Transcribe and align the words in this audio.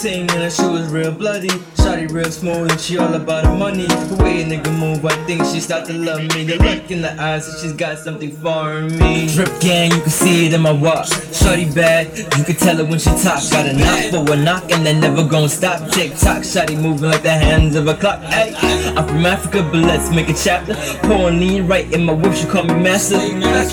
ting 0.00 0.22
and 0.22 0.42
her 0.42 0.50
shoes 0.50 0.90
real 0.90 1.12
bloody. 1.12 1.48
Shotty 1.80 2.10
real 2.10 2.30
smooth 2.30 2.70
and 2.70 2.80
she 2.80 2.98
all 2.98 3.12
about 3.14 3.44
the 3.44 3.54
money. 3.54 3.86
The 3.86 4.16
way 4.22 4.42
a 4.42 4.44
nigga 4.44 4.78
move, 4.78 5.04
I 5.04 5.14
think 5.24 5.44
she 5.44 5.60
start 5.60 5.86
to 5.86 5.92
love 5.92 6.20
me. 6.20 6.44
The 6.44 6.56
look 6.56 6.90
in 6.90 7.02
the 7.02 7.12
eyes, 7.20 7.46
that 7.46 7.60
she's 7.60 7.72
got 7.72 7.98
something 7.98 8.30
for 8.30 8.82
me. 8.82 9.28
Drip 9.28 9.60
gang, 9.60 9.90
you 9.90 10.00
can 10.00 10.10
see 10.10 10.46
it 10.46 10.52
in 10.52 10.60
my 10.60 10.72
walk. 10.72 11.06
Shotty 11.06 11.74
bad, 11.74 12.16
you 12.16 12.44
can 12.44 12.56
tell 12.56 12.78
it 12.78 12.88
when 12.88 12.98
she 12.98 13.10
talk. 13.10 13.40
Got 13.50 13.66
a 13.66 13.72
knock 13.72 14.26
for 14.26 14.32
a 14.32 14.36
knock 14.36 14.70
and 14.70 14.84
then 14.84 15.00
never 15.00 15.24
gon' 15.26 15.48
stop. 15.48 15.90
Tick 15.90 16.12
tock, 16.16 16.42
shotty 16.42 16.80
moving 16.80 17.10
like 17.10 17.22
the 17.22 17.30
hands 17.30 17.74
of 17.76 17.86
a 17.88 17.94
clock. 17.94 18.20
Hey, 18.22 18.54
I'm 18.96 19.06
from 19.06 19.26
Africa, 19.26 19.62
but 19.62 19.80
let's 19.80 20.10
make 20.10 20.28
a 20.28 20.34
chapter. 20.34 20.74
Pouring 21.06 21.40
lean 21.40 21.66
right 21.66 21.90
in 21.92 22.04
my 22.04 22.12
whip, 22.12 22.34
she 22.34 22.46
call 22.46 22.64
me 22.64 22.74
master. 22.74 23.18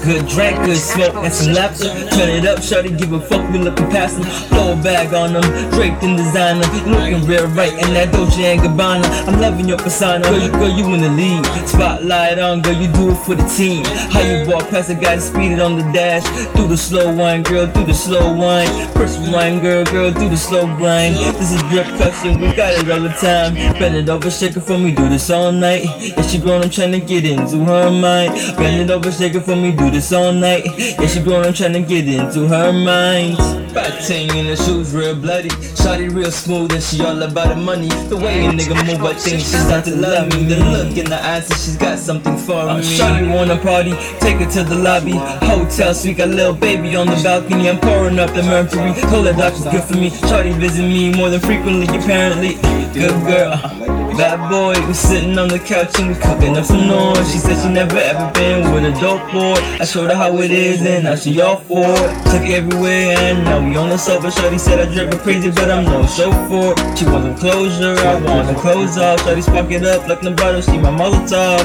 Good 0.03 0.27
drink, 0.27 0.57
good 0.65 0.77
smoke, 0.77 1.15
and 1.15 1.33
some 1.33 1.53
laughter. 1.53 1.89
Turn 2.15 2.29
it 2.29 2.45
up, 2.45 2.59
Shotty, 2.59 2.97
give 2.97 3.11
a 3.13 3.19
fuck, 3.19 3.51
we 3.51 3.59
looking 3.59 3.89
past 3.89 4.15
them. 4.17 4.25
Throw 4.49 4.73
a 4.73 4.75
bag 4.75 5.13
on 5.13 5.33
them, 5.33 5.71
draped 5.71 5.96
designer. 6.01 6.65
Looking 6.85 7.25
real 7.25 7.47
right 7.47 7.73
in 7.73 7.93
that 7.93 8.11
Dolce 8.11 8.43
and 8.43 8.61
Gabbana. 8.61 9.05
I'm 9.27 9.39
loving 9.39 9.67
your 9.67 9.77
persona, 9.77 10.23
girl, 10.23 10.39
you, 10.39 10.51
girl, 10.51 10.69
you 10.69 10.85
in 10.93 11.01
the 11.01 11.09
lead. 11.09 11.45
Spotlight 11.67 12.39
on, 12.39 12.61
girl, 12.61 12.73
you 12.73 12.87
do 12.93 13.11
it 13.11 13.15
for 13.25 13.35
the 13.35 13.43
team. 13.57 13.83
How 14.11 14.21
you 14.21 14.47
walk 14.47 14.69
past 14.69 14.89
a 14.89 14.95
guy, 14.95 15.17
speed 15.17 15.53
it 15.53 15.59
on 15.59 15.77
the 15.77 15.83
dash. 15.91 16.23
Do 16.55 16.67
the 16.67 16.77
slow 16.77 17.13
wine, 17.13 17.43
girl, 17.43 17.67
do 17.67 17.85
the 17.85 17.93
slow 17.93 18.33
wine. 18.33 18.67
First 18.93 19.19
wine, 19.31 19.59
girl, 19.59 19.83
girl, 19.85 20.11
do 20.11 20.29
the 20.29 20.37
slow 20.37 20.65
grind. 20.77 21.15
This 21.15 21.51
is 21.51 21.61
drip 21.69 21.87
cushion, 21.97 22.39
we 22.39 22.53
got 22.53 22.73
it 22.73 22.89
all 22.89 23.01
the 23.01 23.09
time. 23.09 23.55
Bend 23.79 23.95
it 23.95 24.09
over, 24.09 24.29
shake 24.29 24.55
it 24.55 24.61
for 24.61 24.77
me, 24.77 24.91
do 24.91 25.09
this 25.09 25.29
all 25.29 25.51
night. 25.51 25.85
Yeah, 25.99 26.21
she 26.21 26.39
grown, 26.39 26.63
I'm 26.63 26.69
trying 26.69 26.91
to 26.91 26.99
get 26.99 27.25
into 27.25 27.63
her 27.65 27.91
mind. 27.91 28.33
Bend 28.57 28.81
it 28.81 28.91
over, 28.91 29.11
shake 29.11 29.35
it 29.35 29.41
for 29.41 29.55
me, 29.55 29.71
do 29.71 29.89
this 29.89 30.11
all 30.11 30.31
night. 30.31 30.65
Yeah, 30.77 31.07
she 31.07 31.21
grown, 31.21 31.45
I'm 31.45 31.53
trying 31.53 31.73
to 31.73 31.81
get 31.81 32.07
into 32.07 32.47
her 32.47 32.71
mind. 32.71 33.37
Fat 33.77 34.03
ting 34.07 34.35
in 34.35 34.47
the 34.47 34.55
shoes, 34.55 34.91
real 34.91 35.13
bloody. 35.13 35.49
Shotty 35.49 36.11
real 36.11 36.31
smooth 36.31 36.71
and 36.71 36.81
she 36.81 36.99
all 37.05 37.21
about 37.21 37.49
the 37.49 37.55
money. 37.55 37.89
The 38.09 38.17
way 38.17 38.43
a 38.43 38.49
nigga 38.49 38.73
move, 38.87 39.05
I 39.05 39.13
think 39.13 39.37
she 39.41 39.45
start 39.45 39.85
to 39.85 39.95
love 39.95 40.33
me. 40.33 40.45
The 40.45 40.55
look 40.55 40.97
in 40.97 41.05
the 41.05 41.23
eyes, 41.23 41.47
and 41.47 41.59
she's 41.59 41.77
got 41.77 41.99
something 41.99 42.37
for 42.37 42.53
uh, 42.53 42.77
me. 42.77 42.81
Shotty 42.81 43.31
wanna 43.31 43.55
party, 43.57 43.91
take 44.19 44.37
her 44.37 44.49
to 44.53 44.63
the 44.63 44.73
lobby. 44.73 45.11
Hotel 45.45 45.93
suite, 45.93 46.17
got 46.17 46.29
little 46.29 46.55
baby 46.55 46.95
on 46.95 47.05
the 47.05 47.21
balcony. 47.23 47.69
I'm 47.69 47.79
pouring 47.79 48.17
up 48.17 48.33
the 48.33 48.41
mercury. 48.41 48.99
Told 49.11 49.27
her 49.27 49.33
doctor's 49.33 49.65
good 49.65 49.83
for 49.83 49.93
me. 49.93 50.09
Shorty 50.09 50.53
visit 50.53 50.81
me 50.81 51.13
more 51.13 51.29
than 51.29 51.39
frequently, 51.39 51.85
apparently. 51.85 52.55
Good 52.93 53.13
girl. 53.27 53.86
Bad 54.17 54.49
boy, 54.49 54.73
we 54.87 54.95
sitting 54.95 55.37
on 55.37 55.47
the 55.47 55.59
couch 55.59 55.99
and 55.99 56.09
we 56.09 56.15
cooking 56.15 56.57
up 56.57 56.65
some 56.65 56.87
noise. 56.87 57.31
She 57.31 57.37
said 57.37 57.61
she 57.61 57.69
never 57.69 57.97
ever 57.97 58.33
been 58.33 58.73
with 58.73 58.83
a 58.85 58.91
dope 58.99 59.21
boy. 59.31 59.53
I 59.77 59.85
showed 59.85 60.09
her 60.09 60.15
how 60.15 60.35
it 60.39 60.49
is 60.49 60.81
and 60.81 61.03
now 61.03 61.15
she 61.15 61.39
all 61.39 61.57
for 61.57 61.85
it. 61.85 62.25
Took 62.25 62.41
it 62.41 62.57
everywhere 62.57 63.13
and 63.15 63.43
now 63.45 63.63
we 63.63 63.77
on 63.77 63.89
the 63.89 63.97
sofa. 63.97 64.31
Shorty 64.31 64.57
said 64.57 64.79
I 64.79 64.91
her 64.91 65.19
crazy, 65.19 65.51
but 65.51 65.69
I'm 65.69 65.85
no 65.85 66.01
chauffeur. 66.07 66.73
She 66.97 67.05
want 67.05 67.25
some 67.25 67.37
closure, 67.37 67.93
I 67.93 68.15
want 68.25 68.49
her 68.49 68.55
clothes 68.55 68.97
off. 68.97 69.21
Shorty 69.21 69.43
spark 69.43 69.69
it 69.69 69.85
up 69.85 70.07
like 70.07 70.21
bottle, 70.35 70.61
she 70.61 70.79
my 70.79 70.89
Molotov. 70.89 71.61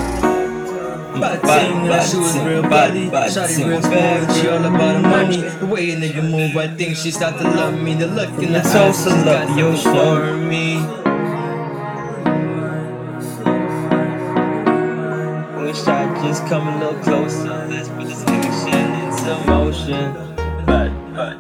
Body, 1.19 1.41
body, 1.41 2.07
she 2.07 2.17
was 2.19 2.39
real 2.39 2.63
body, 2.63 3.09
shawty 3.33 3.67
real 3.67 3.81
bad, 3.81 4.31
she 4.37 4.49
all 4.49 4.59
about 4.59 5.01
the 5.01 5.09
money. 5.09 5.41
The 5.41 5.67
way 5.67 5.91
a 5.93 5.97
nigga 5.97 6.31
move, 6.31 6.55
I 6.57 6.69
think 6.69 6.99
she 6.99 7.13
start 7.13 7.39
to 7.39 7.45
love 7.45 7.81
me. 7.81 7.95
The 7.95 8.09
look 8.09 8.29
in 8.43 8.53
the 8.53 8.61
eyes, 8.61 9.05
she's 9.05 9.25
got 9.25 9.57
you 9.57 9.75
for 9.79 10.37
me. 10.37 11.12
Just 16.23 16.47
come 16.47 16.69
a 16.69 16.79
little 16.79 17.03
closer. 17.03 17.67
Let's 17.69 17.89
put 17.89 18.07
this 18.07 18.25
action 18.27 18.79
into 19.03 19.47
motion. 19.47 20.13
But, 20.65 20.91
but. 21.15 21.37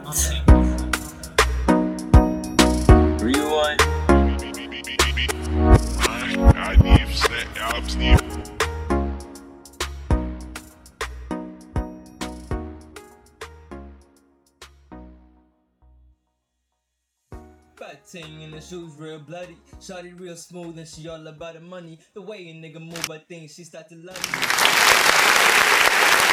Rewind. 3.22 3.80
I 6.56 6.76
need 6.82 7.08
set 7.14 7.46
albums 7.58 7.96
need 7.96 8.21
Fat 17.82 18.06
ting 18.06 18.44
and 18.44 18.52
the 18.52 18.60
shoes 18.60 18.92
real 18.96 19.18
bloody. 19.18 19.56
Shawty 19.80 20.16
real 20.16 20.36
smooth 20.36 20.78
and 20.78 20.86
she 20.86 21.08
all 21.08 21.26
about 21.26 21.54
the 21.54 21.60
money. 21.60 21.98
The 22.14 22.22
way 22.22 22.48
a 22.48 22.54
nigga 22.54 22.80
move, 22.80 23.10
I 23.10 23.18
think 23.18 23.50
she 23.50 23.64
start 23.64 23.88
to 23.88 23.96
love 23.96 24.22
me. 26.28 26.31